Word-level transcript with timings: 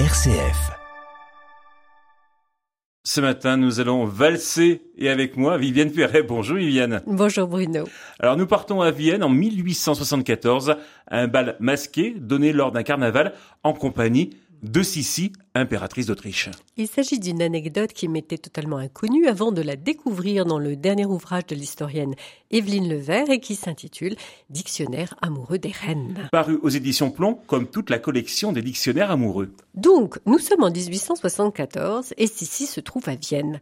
RCF. 0.00 0.72
Ce 3.04 3.20
matin, 3.20 3.56
nous 3.56 3.78
allons 3.78 4.04
valser 4.06 4.82
et 4.98 5.08
avec 5.08 5.36
moi, 5.36 5.56
Viviane 5.56 5.92
Perret. 5.92 6.24
Bonjour 6.24 6.56
Viviane. 6.56 7.00
Bonjour 7.06 7.46
Bruno. 7.46 7.84
Alors 8.18 8.36
nous 8.36 8.48
partons 8.48 8.80
à 8.80 8.90
Vienne 8.90 9.22
en 9.22 9.28
1874 9.28 10.70
à 11.06 11.18
un 11.20 11.28
bal 11.28 11.54
masqué 11.60 12.12
donné 12.18 12.52
lors 12.52 12.72
d'un 12.72 12.82
carnaval 12.82 13.34
en 13.62 13.72
compagnie 13.72 14.30
de 14.62 14.82
Sissi, 14.82 15.32
impératrice 15.54 16.06
d'Autriche. 16.06 16.50
Il 16.76 16.88
s'agit 16.88 17.18
d'une 17.18 17.42
anecdote 17.42 17.92
qui 17.92 18.08
m'était 18.08 18.38
totalement 18.38 18.78
inconnue 18.78 19.26
avant 19.26 19.52
de 19.52 19.62
la 19.62 19.76
découvrir 19.76 20.44
dans 20.44 20.58
le 20.58 20.74
dernier 20.74 21.04
ouvrage 21.06 21.46
de 21.46 21.54
l'historienne 21.54 22.14
Evelyne 22.50 22.88
Levert 22.88 23.30
et 23.30 23.40
qui 23.40 23.54
s'intitule 23.54 24.16
Dictionnaire 24.50 25.14
amoureux 25.22 25.58
des 25.58 25.70
reines. 25.70 26.28
Paru 26.32 26.58
aux 26.62 26.68
éditions 26.68 27.10
Plomb 27.10 27.38
comme 27.46 27.68
toute 27.68 27.90
la 27.90 27.98
collection 27.98 28.52
des 28.52 28.62
dictionnaires 28.62 29.10
amoureux. 29.10 29.52
Donc, 29.74 30.18
nous 30.26 30.38
sommes 30.38 30.62
en 30.62 30.70
1874 30.70 32.14
et 32.16 32.26
Sissi 32.26 32.66
se 32.66 32.80
trouve 32.80 33.08
à 33.08 33.14
Vienne. 33.14 33.60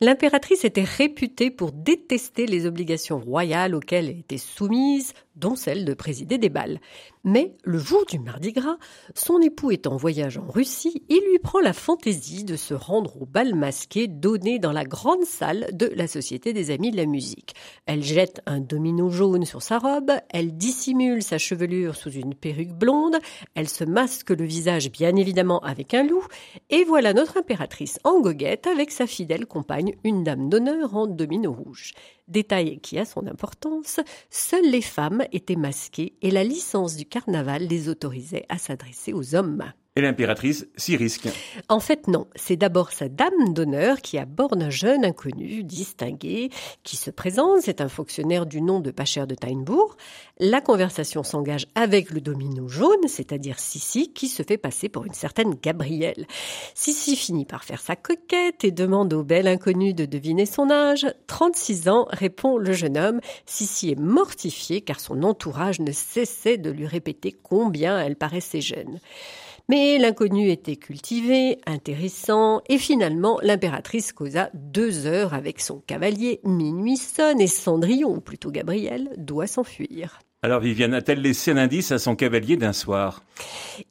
L'impératrice 0.00 0.64
était 0.64 0.84
réputée 0.84 1.50
pour 1.50 1.72
détester 1.72 2.46
les 2.46 2.66
obligations 2.66 3.18
royales 3.18 3.74
auxquelles 3.74 4.08
elle 4.08 4.18
était 4.18 4.38
soumise, 4.38 5.12
dont 5.36 5.56
celle 5.56 5.84
de 5.84 5.94
présider 5.94 6.38
des 6.38 6.48
bals. 6.48 6.80
Mais 7.24 7.56
le 7.64 7.78
jour 7.78 8.04
du 8.06 8.18
Mardi 8.18 8.52
Gras, 8.52 8.76
son 9.14 9.40
époux 9.40 9.70
est 9.70 9.86
en 9.86 9.96
voyage 9.96 10.38
en 10.38 10.46
Russie, 10.46 11.02
il 11.08 11.20
lui 11.30 11.38
prend 11.38 11.60
la 11.60 11.72
fantaisie 11.72 12.44
de 12.44 12.56
se 12.56 12.74
rendre 12.74 13.20
au 13.22 13.26
bal 13.26 13.54
masqué 13.54 14.08
donné 14.08 14.58
dans 14.58 14.72
la 14.72 14.84
grande 14.84 15.24
salle 15.24 15.68
de 15.72 15.90
la 15.94 16.06
Société 16.06 16.52
des 16.52 16.70
Amis 16.70 16.90
de 16.90 16.96
la 16.96 17.06
Musique. 17.06 17.54
Elle 17.86 18.02
jette 18.02 18.42
un 18.46 18.60
domino 18.60 19.08
jaune 19.08 19.44
sur 19.44 19.62
sa 19.62 19.78
robe, 19.78 20.12
elle 20.30 20.56
dissimule 20.56 21.22
sa 21.22 21.38
chevelure 21.38 21.96
sous 21.96 22.10
une 22.10 22.34
perruque 22.34 22.72
blonde, 22.72 23.16
elle 23.54 23.68
se 23.68 23.84
masque 23.84 24.30
le 24.30 24.44
visage 24.44 24.90
bien 24.90 25.16
évidemment 25.16 25.60
avec 25.60 25.94
un 25.94 26.04
loup, 26.04 26.26
et 26.70 26.84
voilà 26.84 27.12
notre 27.14 27.38
impératrice 27.38 27.98
en 28.04 28.20
goguette 28.20 28.66
avec 28.66 28.90
sa 28.90 29.06
fidèle 29.06 29.46
compagne, 29.46 29.94
une 30.04 30.24
dame 30.24 30.48
d'honneur 30.48 30.94
en 30.94 31.06
domino 31.06 31.52
rouge. 31.52 31.92
Détail 32.28 32.80
qui 32.80 32.98
a 32.98 33.04
son 33.04 33.26
importance, 33.26 34.00
seules 34.30 34.70
les 34.70 34.80
femmes 34.80 35.24
étaient 35.32 35.56
masquées 35.56 36.16
et 36.22 36.30
la 36.30 36.44
licence 36.44 36.96
du 36.96 37.04
carnaval 37.04 37.66
les 37.66 37.88
autorisait 37.88 38.46
à 38.48 38.58
s'adresser 38.58 39.12
aux 39.12 39.34
hommes. 39.34 39.64
Et 39.96 40.00
l'impératrice 40.00 40.66
s'y 40.76 40.96
risque. 40.96 41.28
En 41.68 41.78
fait, 41.78 42.08
non. 42.08 42.26
C'est 42.34 42.56
d'abord 42.56 42.90
sa 42.90 43.08
dame 43.08 43.54
d'honneur 43.54 44.02
qui 44.02 44.18
aborde 44.18 44.60
un 44.60 44.68
jeune 44.68 45.04
inconnu, 45.04 45.62
distingué, 45.62 46.50
qui 46.82 46.96
se 46.96 47.12
présente. 47.12 47.60
C'est 47.62 47.80
un 47.80 47.88
fonctionnaire 47.88 48.44
du 48.44 48.60
nom 48.60 48.80
de 48.80 48.90
Pacher 48.90 49.24
de 49.26 49.36
Tainbourg. 49.36 49.96
La 50.40 50.60
conversation 50.60 51.22
s'engage 51.22 51.68
avec 51.76 52.10
le 52.10 52.20
domino 52.20 52.66
jaune, 52.66 53.06
c'est-à-dire 53.06 53.60
Sissi, 53.60 54.12
qui 54.12 54.26
se 54.26 54.42
fait 54.42 54.58
passer 54.58 54.88
pour 54.88 55.04
une 55.04 55.14
certaine 55.14 55.54
Gabrielle. 55.62 56.26
Sissi 56.74 57.14
finit 57.14 57.44
par 57.44 57.62
faire 57.62 57.80
sa 57.80 57.94
coquette 57.94 58.64
et 58.64 58.72
demande 58.72 59.12
au 59.12 59.22
bel 59.22 59.46
inconnu 59.46 59.94
de 59.94 60.06
deviner 60.06 60.46
son 60.46 60.70
âge. 60.70 61.06
36 61.28 61.88
ans, 61.88 62.08
répond 62.10 62.58
le 62.58 62.72
jeune 62.72 62.98
homme. 62.98 63.20
Sissi 63.46 63.92
est 63.92 64.00
mortifiée 64.00 64.80
car 64.80 64.98
son 64.98 65.22
entourage 65.22 65.78
ne 65.78 65.92
cessait 65.92 66.58
de 66.58 66.70
lui 66.70 66.88
répéter 66.88 67.30
combien 67.30 68.00
elle 68.00 68.16
paraissait 68.16 68.60
jeune. 68.60 68.98
Mais 69.68 69.96
l'inconnu 69.98 70.50
était 70.50 70.76
cultivé, 70.76 71.58
intéressant, 71.66 72.60
et 72.68 72.76
finalement 72.76 73.38
l'impératrice 73.42 74.12
causa 74.12 74.50
deux 74.52 75.06
heures 75.06 75.32
avec 75.32 75.60
son 75.60 75.80
cavalier. 75.80 76.40
Minuit 76.44 76.98
sonne 76.98 77.40
et 77.40 77.46
Cendrillon, 77.46 78.14
ou 78.16 78.20
plutôt 78.20 78.50
Gabriel, 78.50 79.10
doit 79.16 79.46
s'enfuir. 79.46 80.20
Alors 80.42 80.60
Viviane 80.60 80.92
a-t-elle 80.92 81.22
laissé 81.22 81.52
un 81.52 81.56
indice 81.56 81.90
à 81.92 81.98
son 81.98 82.16
cavalier 82.16 82.58
d'un 82.58 82.74
soir? 82.74 83.24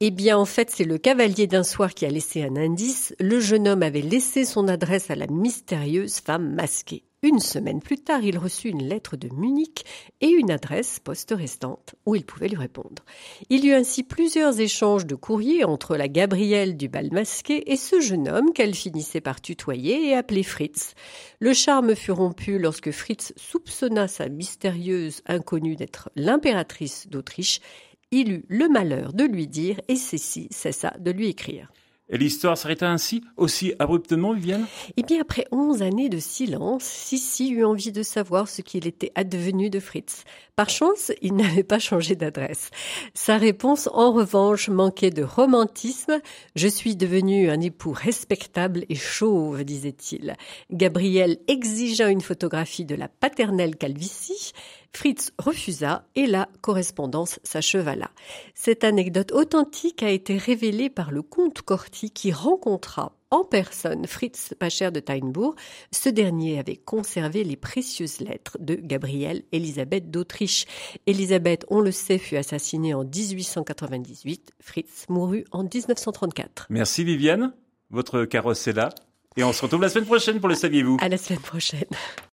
Eh 0.00 0.10
bien 0.10 0.36
en 0.36 0.44
fait 0.44 0.68
c'est 0.68 0.84
le 0.84 0.98
cavalier 0.98 1.46
d'un 1.46 1.62
soir 1.62 1.94
qui 1.94 2.04
a 2.04 2.10
laissé 2.10 2.42
un 2.42 2.56
indice. 2.56 3.14
Le 3.18 3.40
jeune 3.40 3.66
homme 3.66 3.82
avait 3.82 4.02
laissé 4.02 4.44
son 4.44 4.68
adresse 4.68 5.10
à 5.10 5.14
la 5.14 5.26
mystérieuse 5.28 6.20
femme 6.20 6.54
masquée. 6.54 7.04
Une 7.24 7.38
semaine 7.38 7.78
plus 7.78 7.98
tard, 7.98 8.24
il 8.24 8.36
reçut 8.36 8.70
une 8.70 8.82
lettre 8.82 9.16
de 9.16 9.28
Munich 9.32 9.84
et 10.20 10.26
une 10.26 10.50
adresse 10.50 10.98
poste 10.98 11.32
restante 11.36 11.94
où 12.04 12.16
il 12.16 12.24
pouvait 12.24 12.48
lui 12.48 12.56
répondre. 12.56 13.04
Il 13.48 13.64
eut 13.64 13.74
ainsi 13.74 14.02
plusieurs 14.02 14.58
échanges 14.58 15.06
de 15.06 15.14
courriers 15.14 15.62
entre 15.62 15.96
la 15.96 16.08
Gabrielle 16.08 16.76
du 16.76 16.88
bal 16.88 17.10
masqué 17.12 17.70
et 17.70 17.76
ce 17.76 18.00
jeune 18.00 18.28
homme 18.28 18.52
qu'elle 18.52 18.74
finissait 18.74 19.20
par 19.20 19.40
tutoyer 19.40 20.08
et 20.08 20.16
appeler 20.16 20.42
Fritz. 20.42 20.94
Le 21.38 21.52
charme 21.52 21.94
fut 21.94 22.10
rompu 22.10 22.58
lorsque 22.58 22.90
Fritz 22.90 23.32
soupçonna 23.36 24.08
sa 24.08 24.28
mystérieuse 24.28 25.22
inconnue 25.26 25.76
d'être 25.76 26.10
l'impératrice 26.16 27.06
d'Autriche. 27.06 27.60
Il 28.10 28.32
eut 28.32 28.44
le 28.48 28.68
malheur 28.68 29.12
de 29.12 29.22
lui 29.22 29.46
dire 29.46 29.80
et 29.86 29.94
Cécile 29.94 30.48
cessa 30.50 30.92
de 30.98 31.12
lui 31.12 31.28
écrire. 31.28 31.70
Et 32.12 32.18
l'histoire 32.18 32.58
s'arrêta 32.58 32.90
ainsi, 32.90 33.24
aussi 33.38 33.72
abruptement, 33.78 34.34
Viviane? 34.34 34.66
Eh 34.98 35.02
bien, 35.02 35.22
après 35.22 35.46
onze 35.50 35.80
années 35.80 36.10
de 36.10 36.18
silence, 36.18 36.84
Sissi 36.84 37.52
eut 37.52 37.64
envie 37.64 37.90
de 37.90 38.02
savoir 38.02 38.50
ce 38.50 38.60
qu'il 38.60 38.86
était 38.86 39.12
advenu 39.14 39.70
de 39.70 39.80
Fritz. 39.80 40.24
Par 40.54 40.68
chance, 40.68 41.10
il 41.22 41.34
n'avait 41.34 41.62
pas 41.62 41.78
changé 41.78 42.14
d'adresse. 42.14 42.70
Sa 43.14 43.38
réponse, 43.38 43.88
en 43.94 44.12
revanche, 44.12 44.68
manquait 44.68 45.10
de 45.10 45.22
romantisme. 45.22 46.20
Je 46.54 46.68
suis 46.68 46.96
devenu 46.96 47.48
un 47.48 47.62
époux 47.62 47.92
respectable 47.92 48.84
et 48.90 48.94
chauve, 48.94 49.64
disait-il. 49.64 50.36
Gabriel 50.70 51.38
exigea 51.48 52.10
une 52.10 52.20
photographie 52.20 52.84
de 52.84 52.94
la 52.94 53.08
paternelle 53.08 53.76
calvitie. 53.76 54.52
Fritz 54.94 55.32
refusa 55.38 56.04
et 56.14 56.26
la 56.26 56.48
correspondance 56.60 57.40
s'acheva 57.44 57.94
Cette 58.54 58.84
anecdote 58.84 59.32
authentique 59.32 60.02
a 60.02 60.10
été 60.10 60.36
révélée 60.36 60.90
par 60.90 61.10
le 61.10 61.22
comte 61.22 61.62
Corti 61.62 62.10
qui 62.10 62.30
rencontra 62.30 63.12
en 63.30 63.44
personne 63.44 64.06
Fritz 64.06 64.54
Pacher 64.58 64.90
de 64.90 65.00
Tainbourg. 65.00 65.54
Ce 65.90 66.10
dernier 66.10 66.58
avait 66.58 66.76
conservé 66.76 67.42
les 67.42 67.56
précieuses 67.56 68.20
lettres 68.20 68.58
de 68.60 68.74
Gabrielle 68.74 69.42
Elisabeth 69.52 70.10
d'Autriche. 70.10 70.66
Elisabeth, 71.06 71.64
on 71.70 71.80
le 71.80 71.90
sait, 71.90 72.18
fut 72.18 72.36
assassinée 72.36 72.92
en 72.92 73.04
1898. 73.04 74.52
Fritz 74.60 75.06
mourut 75.08 75.44
en 75.50 75.62
1934. 75.64 76.66
Merci 76.68 77.04
Viviane. 77.04 77.54
Votre 77.90 78.26
carrosse 78.26 78.66
est 78.68 78.74
là. 78.74 78.90
Et 79.36 79.44
on 79.44 79.54
se 79.54 79.62
retrouve 79.62 79.80
la 79.80 79.88
semaine 79.88 80.06
prochaine 80.06 80.38
pour 80.38 80.48
le 80.48 80.54
saviez-vous. 80.54 80.98
À 81.00 81.08
la 81.08 81.16
semaine 81.16 81.40
prochaine. 81.40 81.88